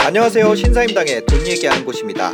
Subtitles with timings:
[0.00, 0.54] 안녕하세요.
[0.54, 2.32] 신사임당의 돈 얘기하는 곳입니다.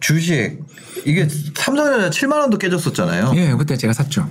[0.00, 0.58] 주식
[1.06, 1.28] 이게
[1.60, 3.32] 삼성전자 7만 원도 깨졌었잖아요.
[3.36, 4.26] 예, 그때 제가 샀죠.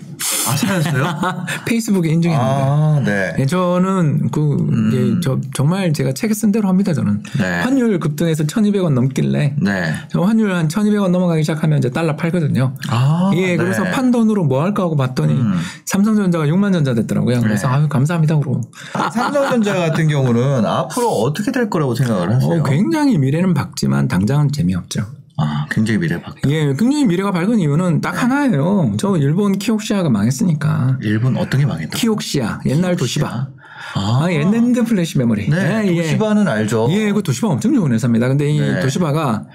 [0.47, 1.05] 아 사셨어요?
[1.65, 2.63] 페이스북에 인증했는데.
[2.63, 3.35] 아 네.
[3.37, 4.57] 예, 저는 그
[4.93, 6.93] 예, 저 정말 제가 책에 쓴 대로 합니다.
[6.93, 7.59] 저는 네.
[7.61, 9.93] 환율 급등해서 1,200원 넘길래 네.
[10.11, 12.73] 저 환율 한 1,200원 넘어가기 시작하면 이제 달러 팔거든요.
[12.89, 13.91] 아 예, 그래서 네.
[13.91, 15.53] 판 돈으로 뭐 할까 하고 봤더니 음.
[15.85, 17.41] 삼성전자가 6만 전자 됐더라고요.
[17.41, 17.75] 그래서 네.
[17.75, 18.61] 아유 감사합니다 그러고.
[19.13, 22.59] 삼성전자 같은 경우는 앞으로 어떻게 될 거라고 생각을 하세요?
[22.59, 25.18] 어, 굉장히 미래는 밝지만 당장은 재미없죠.
[25.41, 26.49] 아 굉장히 미래 밝다.
[26.49, 28.93] 예, 굉장히 미래가 밝은 이유는 딱 하나예요.
[28.97, 30.97] 저 일본 키옥시아가 망했으니까.
[31.01, 31.97] 일본 어떤 게 망했다?
[31.97, 33.47] 키옥시아 옛날 도시바.
[33.95, 35.49] 아, 아, 옛날 플래시 메모리.
[35.49, 35.95] 네, 예, 예.
[36.01, 36.87] 도시바는 알죠.
[36.91, 38.27] 예, 그 도시바 엄청 좋은 회사입니다.
[38.27, 38.79] 근데 이 네.
[38.79, 39.45] 도시바가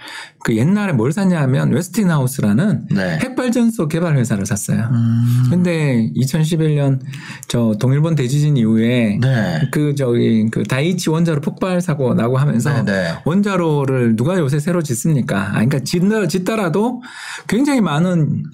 [0.42, 3.18] 그 옛날에 뭘 샀냐면 웨스팅하우스라는 네.
[3.22, 4.88] 핵발전소 개발 회사를 샀어요.
[4.92, 7.00] 음, 근데 2011년
[7.48, 9.68] 저 동일본 대지진 이후에 네.
[9.70, 13.14] 그 저기 그 다이이치 원자로 폭발 사고 나고 하면서 네, 네.
[13.24, 15.48] 원자로를 누가 요새 새로 짓습니까?
[15.48, 17.02] 아, 그러니까 짓더, 짓더라도
[17.48, 18.44] 굉장히 많은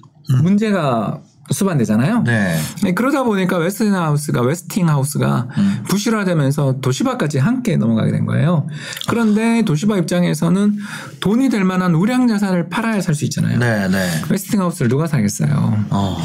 [0.41, 1.21] 문제가
[1.51, 2.23] 수반되잖아요.
[2.23, 2.57] 네.
[2.83, 5.83] 네, 그러다 보니까 웨스팅하우스가 웨스팅 하우스가 음.
[5.87, 8.67] 부실화되면서 도시바까지 함께 넘어가게 된 거예요.
[9.07, 10.77] 그런데 도시바 입장에서는
[11.19, 13.59] 돈이 될 만한 우량 자산을 팔아야 살 수 있잖아요.
[13.59, 14.09] 네, 네.
[14.29, 15.85] 웨스팅 하우스를 누가 사겠어요.
[15.89, 16.17] 어,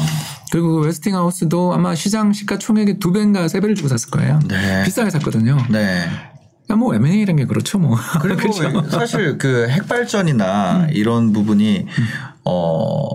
[0.51, 4.39] 그리고 그 웨스팅 하우스도 아마 시장 시가 총액의 두 배인가 세 배를 주고 샀을 거예요.
[4.47, 4.83] 네.
[4.85, 5.57] 비싸게 샀거든요.
[5.69, 6.07] 네.
[6.65, 7.97] 그러니까 뭐 M&A라는 게 그렇죠, 뭐.
[8.21, 8.89] 그리고 그렇죠.
[8.89, 11.85] 사실 그 핵발전이나 이런 부분이
[12.45, 13.07] 어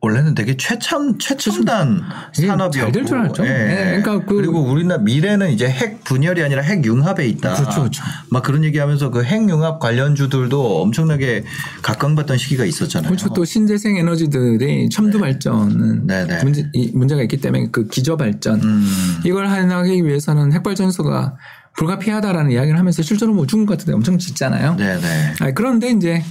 [0.00, 2.00] 원래는 되게 최첨 최첨단
[2.40, 3.44] 예, 산업이었고 잘될 줄 알았죠.
[3.44, 7.54] 예, 그러니까 그- 리고 우리나라 미래는 이제 핵 분열이 아니라 핵 융합에 있다.
[7.54, 8.02] 그렇죠, 그렇죠.
[8.30, 11.42] 막 그런 얘기하면서 그 핵 융합 관련주들도 엄청나게
[11.82, 13.08] 각광받던 시기가 있었잖아요.
[13.10, 13.32] 그렇죠.
[13.34, 16.44] 또 신재생 에너지들이 첨두 발전은 네, 네.
[16.44, 18.86] 문제, 이 문제가 있기 때문에 그 기저 발전 음.
[19.24, 21.34] 이걸 하기 위해서는 핵 발전소가
[21.76, 24.74] 불가피하다라는 이야기를 하면서 실제로 뭐 중국 같은 데 엄청 짓잖아요.
[24.76, 25.32] 네, 네.
[25.40, 26.22] 아니, 그런데 이제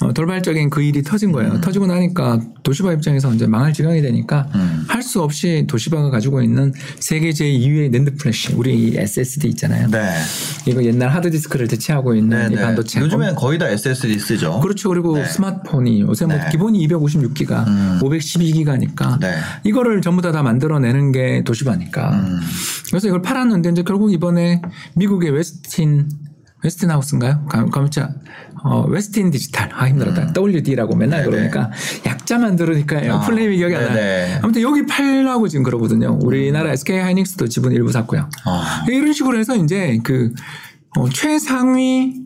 [0.00, 1.60] 어, 돌발적인 그 일이 터진 거예요.
[1.60, 4.84] 터지고 나니까 도시바 입장에서 이제 망할 지경이 되니까 음.
[4.88, 9.88] 할수 없이 도시바가 가지고 있는 세계 제2위의 낸드 플래시 우리 이 SSD 있잖아요.
[9.90, 10.10] 네.
[10.66, 12.62] 이거 옛날 하드디스크를 대체하고 있는 네, 이 네.
[12.62, 13.00] 반도체.
[13.00, 14.60] 요즘엔 거의 다 SSD 쓰죠.
[14.60, 14.88] 그렇죠.
[14.90, 15.24] 그리고 네.
[15.26, 16.48] 스마트폰이 요새 뭐 네.
[16.50, 17.98] 기본이 256기가, 음.
[18.02, 19.36] 512기가니까 네.
[19.64, 22.10] 이거를 전부 다 다 만들어내는 게 도시바니까.
[22.10, 22.40] 음.
[22.88, 24.60] 그래서 이걸 팔았는데 이제 결국 이번에
[24.96, 26.08] 미국의 웨스틴
[26.64, 27.44] 웨스틴 하우스인가요?
[27.46, 28.10] 가- 가만자
[28.64, 31.30] 어, 웨스턴 디지털 아 힘들었다 WD라고 맨날 음.
[31.30, 31.50] 네네.
[31.50, 31.70] 그러니까
[32.06, 34.38] 약자만 들으니까 아, full name이 기억이 안 나요.
[34.42, 36.18] 아무튼 여기 팔라고 지금 그러거든요.
[36.22, 38.28] 우리나라 SK 하이닉스도 지분 일부 샀고요.
[38.46, 38.84] 아.
[38.88, 40.32] 이런 식으로 해서 이제 그
[40.96, 42.23] 어, 최상위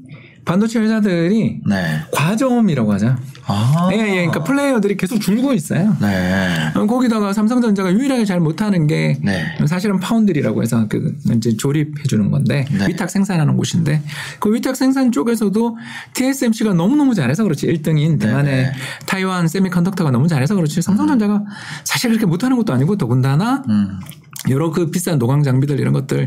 [0.48, 2.00] 반도체 회사들이 네.
[2.10, 3.14] 과점이라고 하죠.
[3.46, 3.90] 아.
[3.92, 4.14] 예, 예.
[4.26, 5.94] 그러니까 플레이어들이 계속 줄고 있어요.
[6.00, 6.72] 네.
[6.74, 9.44] 어, 거기다가 삼성전자가 유일하게 잘 못하는 게 네.
[9.66, 12.86] 사실은 파운드리라고 해서 그 이제 조립해 주는 건데 네.
[12.88, 14.02] 위탁 생산하는 곳인데
[14.40, 15.76] 그 위탁 생산 쪽에서도
[16.14, 18.72] TSMC가 너무너무 잘해서 그렇지 1등인 대만의 네.
[19.04, 21.44] 타이완 세미컨덕터가 너무 잘해서 그렇지 삼성전자가
[21.84, 24.00] 사실 그렇게 못하는 것도 아니고 더군다나 음.
[24.48, 26.26] 여러 그 비싼 노광 장비들 이런 것들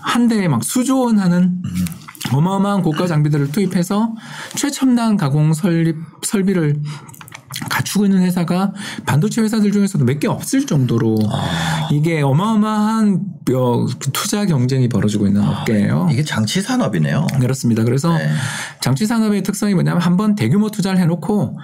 [0.00, 1.62] 한 대에 막 수조 원 하는
[2.32, 4.14] 어마어마한 고가 장비들을 투입해서
[4.56, 6.80] 최첨단 가공 설립 설비를
[7.70, 8.72] 갖추고 있는 회사가
[9.06, 11.16] 반도체 회사들 중에서도 몇 개 없을 정도로
[11.92, 13.20] 이게 어마어마한
[13.54, 16.08] 어, 그 투자 경쟁이 벌어지고 있는 업계예요.
[16.10, 17.26] 이게 장치 산업이네요.
[17.40, 17.84] 그렇습니다.
[17.84, 18.28] 그래서 네.
[18.80, 21.58] 장치 산업의 특성이 뭐냐면 한번 대규모 투자를 해놓고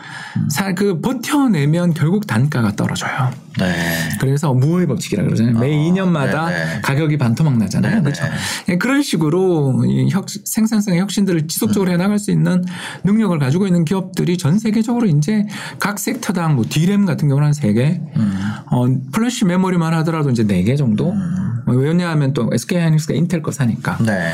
[0.51, 3.31] 사- 그 버텨내면 결국 단가가 떨어져요.
[3.59, 4.09] 네.
[4.21, 5.59] 그래서 무의 법칙이라 그러잖아요.
[5.59, 6.81] 매 2년마다 네네.
[6.83, 8.03] 가격이 반토막 나잖아요.
[8.03, 8.03] 네네.
[8.03, 8.25] 그렇죠.
[8.69, 12.65] 예, 그런 식으로 이 혁, 생산성의 혁신들을 지속적으로 해나갈 수 있는
[13.05, 15.47] 능력을 가지고 있는 기업들이 전 세계적으로 이제
[15.79, 18.01] 각 섹터당 뭐 D램 같은 경우는 한 3개,
[18.71, 21.15] 어, 플래시 메모리만 하더라도 이제 4개 정도.
[21.67, 23.99] 어, 왜냐하면 또 SK 하이닉스가 인텔 거 사니까.
[23.99, 24.33] 네.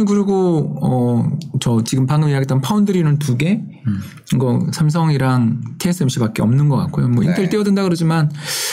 [0.00, 3.60] 음, 그리고 어 저 지금 방금 이야기했던 파운드리는 두 개,
[4.34, 7.08] 이거 삼성이랑 TSMC밖에 없는 것 같고요.
[7.08, 7.48] 뭐 인텔 네.
[7.50, 8.30] 뛰어든다 그러지만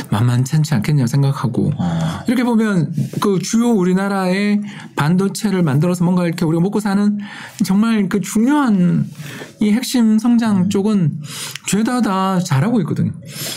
[0.09, 1.99] 만만찮지 않겠냐 생각하고 어.
[2.27, 4.61] 이렇게 보면 그 주요 우리나라의
[4.95, 7.19] 반도체를 만들어서 뭔가 이렇게 우리가 먹고 사는
[7.63, 9.07] 정말 그 중요한
[9.59, 11.21] 이 핵심 성장 쪽은
[11.67, 13.11] 죄다 다 잘하고 있거든요.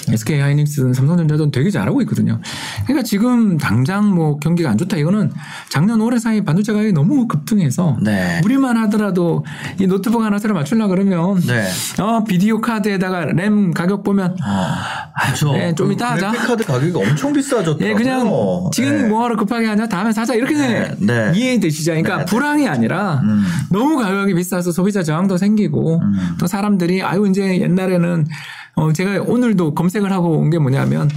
[0.09, 2.41] SK 하이닉스든 삼성전자든 되게 잘하고 있거든요.
[2.85, 5.33] 그러니까 지금 당장 뭐 경기가 안 좋다 이거는
[5.69, 8.41] 작년 올해 사이 반도체 가격이 너무 급등 해서 네.
[8.45, 9.45] 우리만 하더라도
[9.81, 11.67] 이 노트북 하나 새로 맞추려 그러면 네.
[12.01, 14.67] 어 비디오 카드에다가 램 가격 보면 어.
[15.25, 15.53] 그렇죠.
[15.53, 16.33] 네, 좀 이따 하자.
[16.33, 17.89] 카드 가격이 엄청 비싸졌더라고요.
[17.89, 18.31] 예, 그냥
[18.73, 19.09] 지금 네.
[19.09, 21.33] 뭐하러 급하게 하냐 다음에 사자 이렇게 네, 네.
[21.35, 21.93] 이해되시죠?
[21.93, 22.31] 그러니까 네, 네.
[22.31, 23.45] 불황이 아니라 음.
[23.71, 26.37] 너무 가격이 비싸서 소비자 저항도 생기고 음.
[26.39, 28.27] 또 사람들이 아유 이제 옛날에는
[28.77, 31.09] 어 제가 오늘도 검색을 하고 온 게 뭐냐면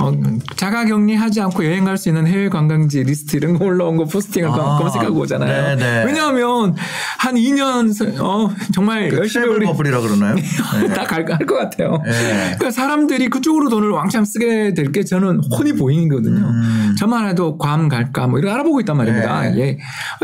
[0.00, 0.12] 어
[0.56, 4.48] 자가 격리하지 않고 여행 갈 수 있는 해외 관광지 리스트 이런 거 올라온 거 포스팅을
[4.50, 5.76] 아, 검색하고 오잖아요.
[5.76, 6.04] 네, 네.
[6.04, 6.74] 왜냐하면
[7.18, 10.34] 한 2년 어 정말 그 열심히 우리 버블이라 그러나요?
[10.82, 10.88] 네.
[10.92, 12.02] 다갈것 같아요.
[12.04, 12.10] 네.
[12.56, 16.44] 그러니까 사람들이 그쪽으로 돈을 왕창 쓰게 될 게 저는 훤히 보이거든요.
[16.46, 16.94] 음.
[16.98, 19.42] 저만 해도 괌 갈까 뭐 이런 거 알아보고 있단 말입니다.
[19.50, 19.58] 네.
[19.58, 19.78] 예.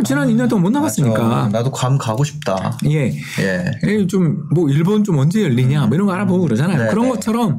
[0.05, 1.23] 지난 2년 동안 못 나갔으니까.
[1.23, 1.49] 맞아.
[1.49, 2.77] 나도 괌 가고 싶다.
[2.87, 3.13] 예.
[3.41, 4.07] 예.
[4.07, 6.85] 좀뭐 일본 좀 언제 열리냐 뭐 이런 거 알아보고 그러잖아요.
[6.85, 7.11] 네, 그런 네.
[7.13, 7.59] 것처럼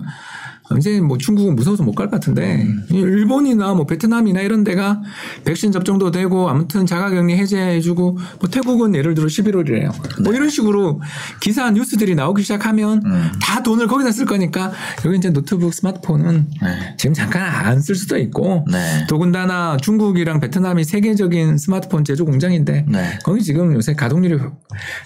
[0.78, 2.86] 이제 뭐 중국은 무서워서 못 갈 것 같은데 음.
[2.90, 5.02] 일본이나 뭐 베트남이나 이런 데가
[5.46, 10.24] 백신 접종도 되고 아무튼 자가격리 해제해주고 뭐 태국은 예를 들어 11월이래요.
[10.24, 11.02] 뭐 이런 식으로
[11.42, 13.10] 기사 뉴스들이 나오기 시작하면 네.
[13.10, 13.32] 음.
[13.42, 14.72] 다 돈을 거기다 쓸 거니까
[15.06, 16.96] 여기 이제 노트북 스마트폰은 네.
[16.98, 19.06] 지금 잠깐 안 쓸 수도 있고 네.
[19.10, 23.20] 더군다나 중국이랑 베트남이 세계적인 스마트폰 제조 공장인데 네.
[23.24, 24.38] 거기 지금 요새 가동률이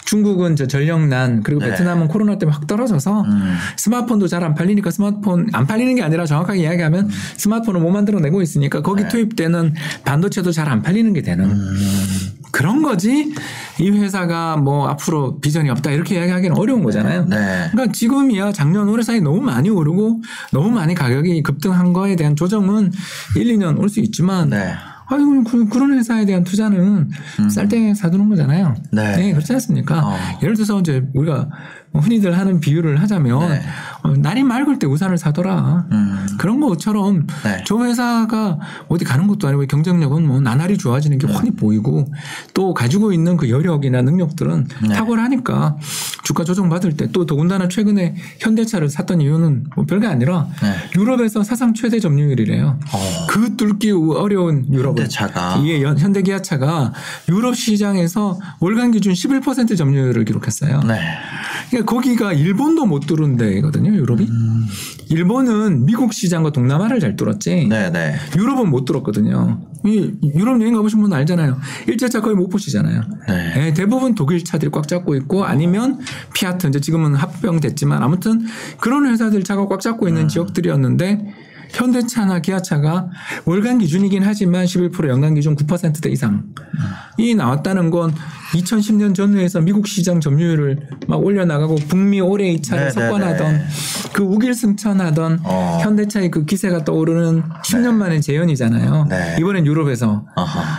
[0.05, 1.69] 중국은 저 전력난 그리고 네.
[1.71, 3.55] 베트남은 코로나 때문에 확 떨어져서 음.
[3.77, 8.81] 스마트폰도 잘 안 팔리니까 스마트폰 안 팔리는 게 아니라 정확하게 이야기하면 스마트폰을 못 만들어내고 있으니까
[8.81, 9.09] 거기 네.
[9.09, 9.73] 투입되는
[10.03, 11.75] 반도체도 잘 안 팔리는 게 되는 음.
[12.51, 13.33] 그런 거지
[13.79, 17.25] 이 회사가 뭐 앞으로 비전이 없다 이렇게 이야기하기는 어려운 거잖아요.
[17.25, 17.67] 네.
[17.71, 20.21] 그러니까 지금이야 작년 올해 사이 너무 많이 오르고
[20.51, 22.91] 너무 많이 가격이 급등한 거에 대한 조정은
[23.35, 24.73] 1, 2년 올 수 있지만 네.
[25.07, 27.11] 아유 그, 그런 회사에 대한 투자는
[27.51, 28.73] 쌀때 사두는 거잖아요.
[28.77, 28.83] 음.
[28.91, 29.31] 네.
[29.33, 29.99] 그렇지 않습니까?
[30.03, 30.17] 어.
[30.41, 31.47] 예를 들어서 이제 우리가
[31.99, 33.61] 흔히들 하는 비유를 하자면 네.
[34.03, 35.85] 어, 날이 맑을 때 우산을 사더라.
[35.91, 36.27] 음.
[36.37, 37.63] 그런 것처럼 네.
[37.65, 42.11] 저 회사가 어디 가는 것도 아니고 경쟁력은 뭐 나날이 좋아지는 게 훤히 보이고
[42.53, 44.93] 또 가지고 있는 그 여력이나 능력들은 네.
[44.93, 45.77] 탁월하니까
[46.23, 50.73] 주가 조정 받을 때 또 더군다나 최근에 현대차를 샀던 이유는 뭐 별게 아니라 네.
[50.97, 52.79] 유럽에서 사상 최대 점유율이래요.
[52.93, 53.27] 어.
[53.29, 55.61] 그 뚫기 어려운 유럽은 현대차가.
[55.65, 56.91] 예, 연- 현대 기아차가
[57.29, 60.81] 유럽 시장에서 월간 기준 11% 점유율을 기록했어요.
[60.81, 60.99] 네.
[61.69, 64.27] 그러니까 거기가 일본도 못 뚫은 데거든요, 유럽이.
[64.27, 64.67] 음.
[65.09, 67.67] 일본은 미국 시장과 동남아를 잘 뚫었지.
[67.69, 68.15] 네, 네.
[68.35, 69.61] 유럽은 못 뚫었거든요.
[69.85, 71.59] 이 유럽 여행 가보신 분 알잖아요.
[71.87, 73.01] 일제차 거의 못 보시잖아요.
[73.27, 73.53] 네.
[73.57, 75.99] 예, 대부분 독일 차들이 꽉 잡고 있고 아니면
[76.33, 78.45] 피아트 이제 지금은 합병됐지만 아무튼
[78.79, 80.09] 그런 회사들 차가 꽉 잡고 음.
[80.09, 81.33] 있는 지역들이었는데
[81.69, 83.09] 현대차나 기아차가
[83.45, 88.13] 월간 기준이긴 하지만 11% 연간 기준 9%대 이상이 나왔다는 건
[88.53, 93.61] 2010년 전후에서 미국 시장 점유율을 막 올려나가고 북미 올해 이 차를 네, 석권하던.
[94.13, 95.79] 그 우길승천하던 어.
[95.81, 99.07] 현대차의 그 기세가 떠오르는 10년 만의 재현이잖아요.
[99.09, 99.35] 네.
[99.39, 100.25] 이번엔 유럽에서.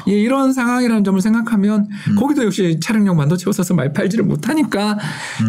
[0.09, 2.17] 예, 이런 상황이라는 점을 생각하면 음.
[2.17, 4.99] 거기도 역시 차량용 반도체 없어서 많이 팔지를 못하니까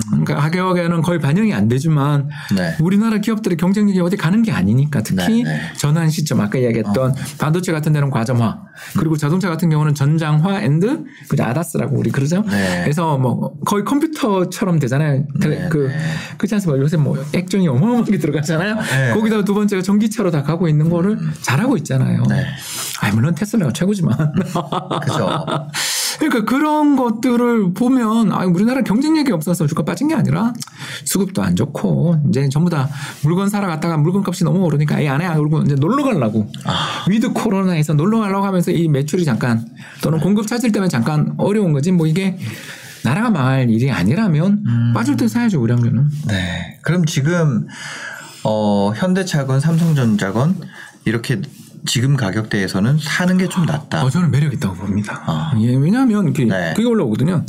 [0.09, 2.55] 그러니까 가격에는 거의 반영이 안 되지만 음.
[2.55, 2.75] 네.
[2.81, 5.43] 우리나라 기업들의 경쟁력이 어디 가는 게 아니니까 특히.
[5.77, 8.59] 전환 시점 아까 이야기했던 반도체 같은 데는 과점화
[8.97, 12.43] 그리고 자동차 같은 경우는 전장화 and 그죠 ADAS라고 우리 그러죠.
[12.43, 12.81] 네.
[12.83, 15.25] 그래서 뭐 거의 컴퓨터처럼 되잖아요.
[15.39, 15.97] 네, 그 네.
[16.37, 16.81] 그렇지 않습니까?
[16.81, 18.75] 요새 뭐 액정이 어마어마하게 들어가잖아요.
[18.75, 19.13] 네.
[19.13, 22.23] 거기다가 두 번째가 전기차로 다 가고 있는 거를 잘하고 있잖아요.
[22.29, 22.45] 네.
[23.01, 24.15] 아 물론 테슬라가 최고지만.
[25.03, 25.29] 그죠.
[26.19, 30.53] 그러니까 그런 것들을 보면 아 우리나라 경쟁력이 없어서 주가 빠진 게 아니라
[31.05, 32.89] 수급도 안 좋고 이제 전부 다
[33.23, 37.05] 물건 사러 갔다가 물건 값이 너무 오르니까 아예 안 해 그러고 이제 놀러 가려고 아.
[37.09, 39.67] 위드 코로나에서 놀러 가려고 하면서 이 매출이 잠깐
[40.01, 42.37] 또는 공급 차질 때문에 잠깐 어려운 거지 뭐 이게
[43.03, 44.93] 나라가 망할 일이 아니라면 음.
[44.93, 46.79] 빠질 때 사야죠 우량주는 네.
[46.81, 47.67] 그럼 지금
[48.43, 50.55] 어, 현대차건 삼성전자건
[51.05, 51.41] 이렇게
[51.85, 54.03] 지금 가격대에서는 사는 게 좀 낫다.
[54.03, 55.23] 어, 저는 매력 있다고 봅니다.
[55.25, 55.53] 아.
[55.59, 56.73] 예, 왜냐하면 그게, 네.
[56.75, 57.45] 그게 올라오거든요.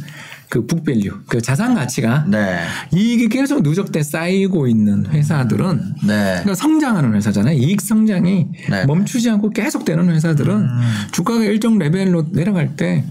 [0.50, 2.60] 그 북밸류, 그 자산 가치가 네.
[2.94, 6.14] 이익이 계속 누적돼 쌓이고 있는 회사들은 네.
[6.42, 7.54] 그러니까 성장하는 회사잖아요.
[7.58, 8.86] 이익 성장이 네.
[8.86, 10.80] 멈추지 않고 계속되는 회사들은 음.
[11.12, 13.04] 주가가 일정 레벨로 내려갈 때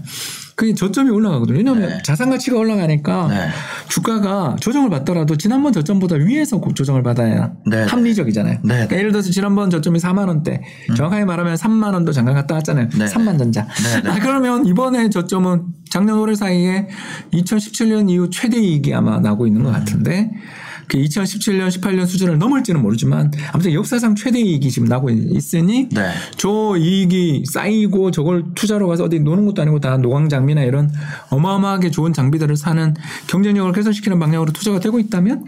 [0.58, 1.56] 그게 저점이 올라가거든요.
[1.56, 2.02] 왜냐하면 네.
[2.02, 3.48] 자산 가치가 올라가니까 네.
[3.88, 7.84] 주가가 조정을 받더라도 지난번 저점보다 위에서 조정을 받아야 네.
[7.84, 8.58] 합리적이잖아요.
[8.64, 8.74] 네.
[8.74, 10.60] 그러니까 예를 들어서 지난번 저점이 4만 원대,
[10.96, 12.88] 정확하게 말하면 3만 원도 잠깐 갔다 왔잖아요.
[12.88, 13.04] 네.
[13.04, 13.68] 3만 전자.
[13.68, 14.10] 네, 네.
[14.10, 16.88] 아, 그러면 이번에 저점은 작년 올해 사이에
[17.32, 20.28] 2017년 이후 최대 이익이 아마 나고 있는 것 같은데
[20.88, 26.10] 그 2017년, 18년 수준을 넘을지는 모르지만 아무튼 역사상 최대 이익이 지금 나고 있으니 네.
[26.36, 30.90] 저 이익이 쌓이고 저걸 투자로 가서 어디 노는 것도 아니고 다 노광 장비나 이런
[31.30, 32.94] 어마어마하게 좋은 장비들을 사는
[33.28, 35.44] 경쟁력을 개선시키는 방향으로 투자가 되고 있다면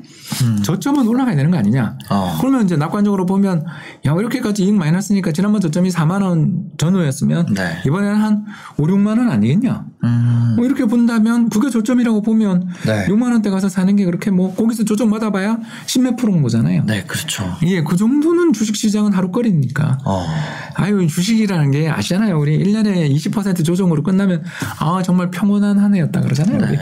[0.62, 1.98] 저점은 올라가야 되는 거 아니냐.
[2.10, 2.36] 어.
[2.40, 3.64] 그러면 이제 낙관적으로 보면
[4.06, 7.78] 야 이렇게까지 이익 많이 났으니까 지난번 저점이 4만 원 전후였으면 네.
[7.86, 8.44] 이번에는 한
[8.76, 9.84] 5, 6만 원 아니겠냐.
[10.04, 10.54] 음.
[10.56, 13.06] 뭐 이렇게 본다면 그게 저점이라고 보면 네.
[13.06, 16.84] 6만 원대 가서 사는 게 그렇게 뭐 거기서 조정 받아봐야 10몇 프로인 거잖아요.
[16.86, 17.56] 네, 그렇죠.
[17.64, 19.98] 예, 그 정도는 주식 시장은 하루거리니까.
[20.04, 20.26] 어.
[20.74, 22.38] 아유, 주식이라는 게 아시잖아요.
[22.38, 24.44] 우리 1년에 20% 조정으로 끝나면
[24.78, 26.58] 아, 정말 평온한 한 해였다 그러잖아요.
[26.58, 26.78] 우리.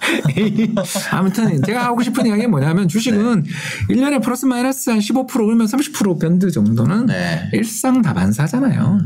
[1.12, 3.44] 아무튼 제가 하고 싶은 이야기가 뭐냐면 주식은
[3.90, 7.48] 1년에 플러스 마이너스 한 15% 그러면 30% 밴드 정도는 네.
[7.52, 8.98] 일상 다반사잖아요.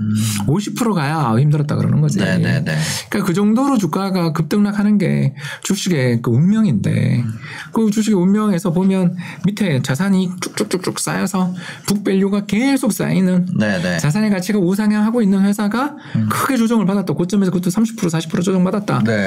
[0.47, 2.19] 50% 가야 아, 힘들었다 그러는 거지.
[2.19, 2.77] 네, 네, 네.
[3.09, 7.25] 그러니까 그 정도로 주가가 급등락하는 게 주식의 그 운명인데
[7.73, 11.55] 그 주식의 운명에서 보면 밑에 자산이 쭉쭉쭉쭉 쌓여서
[11.87, 13.99] 북밸류가 계속 쌓이는 네, 네.
[13.99, 15.97] 자산의 가치가 우상향하고 있는 회사가
[16.31, 17.15] 크게 조정을 받았다.
[17.15, 19.03] 고점에서 그것도 30% 40% 조정받았다.
[19.05, 19.27] 네.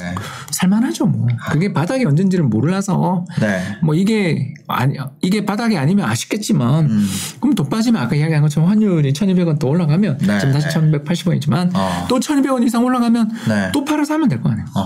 [0.51, 1.27] 살만하죠 뭐.
[1.51, 3.61] 그게 바닥이 언젠지를 몰라서 네.
[3.83, 7.07] 뭐 이게 아니 이게 바닥이 아니면 아쉽겠지만 음.
[7.39, 10.39] 그럼 돈 빠지면 아까 이야기한 것처럼 환율이 1,200원 또 올라가면 네.
[10.39, 12.05] 지금 다시 1,180원이지만 어.
[12.09, 13.69] 또 1,200원 이상 올라가면 네.
[13.73, 14.65] 또 팔아서 하면 될 거 아니에요.
[14.75, 14.83] 어.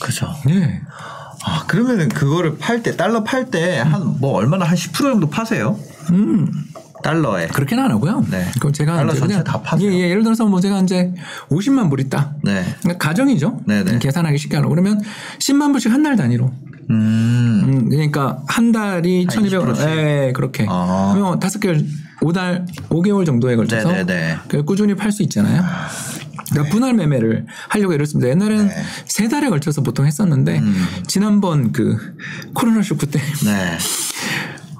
[0.00, 0.26] 그죠.
[0.46, 0.80] 네.
[1.46, 5.78] 아, 그러면은 그거를 팔 때, 달러 팔 때 한 뭐 얼마나 한 10% 정도 파세요?
[6.10, 6.50] 음.
[7.04, 7.46] 달러에.
[7.48, 8.24] 그렇게는 안 하고요.
[8.30, 8.46] 네.
[8.58, 9.88] 그럼 제가 달러 전체 다 파세요?
[9.90, 11.12] 예, 예, 예를 들어서 뭐 제가 이제
[11.50, 12.34] 50만 불 있다.
[12.42, 12.64] 네.
[12.80, 13.60] 그러니까 가정이죠.
[13.66, 13.98] 네네.
[14.00, 15.00] 계산하기 쉽게 하려고 그러면
[15.38, 16.50] 10만 불씩 한 달 단위로.
[16.90, 17.62] 음.
[17.64, 19.72] 음, 그러니까 한 달이 한 1,200원.
[19.74, 19.88] 20%씩?
[19.88, 20.66] 예, 그렇게.
[20.68, 21.12] 아.
[21.14, 21.84] 그러면 다섯 개월
[22.20, 24.36] 5달 5개월 정도에 걸쳐서 네네네.
[24.48, 25.62] 그 꾸준히 팔 수 있잖아요.
[26.50, 28.28] 그러니까 분할 매매를 하려고 이랬습니다.
[28.30, 28.74] 옛날에는 네.
[29.06, 30.86] 세 달에 걸쳐서 보통 했었는데 음.
[31.06, 31.96] 지난번 그
[32.52, 33.78] 코로나 쇼크 때 네.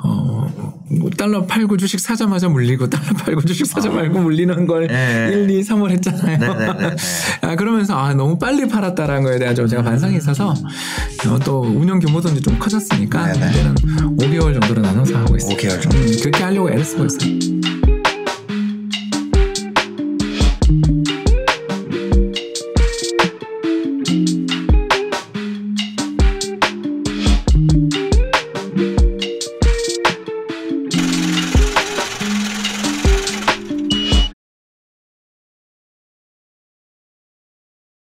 [0.07, 0.47] 어,
[0.91, 5.31] 뭐 달러 팔고 주식 사자마자 물리고 달러 팔고 주식 사자 말고 물리는 걸 네.
[5.33, 6.39] 1, 2, 3월 했잖아요.
[6.39, 6.97] 네네네네.
[7.41, 11.99] 아, 그러면서 아, 너무 빨리 팔았다라는 거에 대한 좀 제가 반성이 있어서 어, 또 운영
[11.99, 13.33] 규모도 이제 좀 커졌으니까.
[13.33, 13.75] 이제는
[14.19, 15.57] 5개월 정도로 나눠서 하고 있어요.
[15.57, 15.99] 5개월 정도.
[15.99, 17.94] 음, 그렇게 하려고 애를 쓰고 있어요.